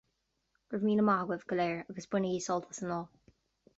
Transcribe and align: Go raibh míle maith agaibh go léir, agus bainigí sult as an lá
Go 0.69 0.71
raibh 0.77 0.85
míle 0.87 1.03
maith 1.09 1.21
agaibh 1.25 1.45
go 1.51 1.59
léir, 1.59 1.85
agus 1.95 2.11
bainigí 2.17 2.41
sult 2.47 2.69
as 2.73 2.81
an 2.87 2.95
lá 2.95 2.99